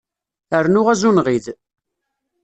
[0.63, 1.45] Rnu azunɣid.